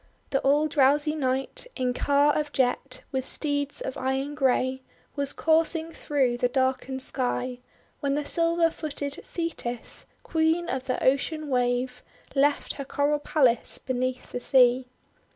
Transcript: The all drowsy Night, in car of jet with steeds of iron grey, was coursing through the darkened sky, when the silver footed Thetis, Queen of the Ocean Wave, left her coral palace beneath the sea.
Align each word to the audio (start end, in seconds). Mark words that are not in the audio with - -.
The 0.31 0.39
all 0.39 0.67
drowsy 0.67 1.13
Night, 1.13 1.67
in 1.75 1.93
car 1.93 2.35
of 2.35 2.51
jet 2.51 3.03
with 3.11 3.23
steeds 3.23 3.81
of 3.81 3.97
iron 3.97 4.33
grey, 4.33 4.81
was 5.15 5.31
coursing 5.31 5.91
through 5.91 6.37
the 6.39 6.47
darkened 6.49 7.03
sky, 7.03 7.59
when 7.99 8.15
the 8.15 8.25
silver 8.25 8.71
footed 8.71 9.21
Thetis, 9.23 10.07
Queen 10.23 10.67
of 10.69 10.87
the 10.87 11.03
Ocean 11.03 11.49
Wave, 11.49 12.01
left 12.33 12.73
her 12.73 12.83
coral 12.83 13.19
palace 13.19 13.77
beneath 13.77 14.31
the 14.31 14.39
sea. 14.39 14.87